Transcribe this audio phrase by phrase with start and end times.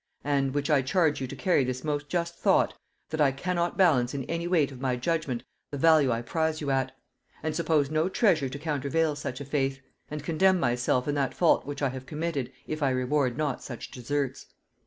[0.23, 2.73] And (which I charge you to carry this most just thought)
[3.11, 6.71] that I cannot balance in any weight of my judgement the value I prize you
[6.71, 6.97] at:
[7.43, 9.79] And suppose no treasure to countervail such a faith:
[10.09, 13.91] And condemn myself in that fault which I have committed, if I reward not such
[13.91, 14.47] deserts.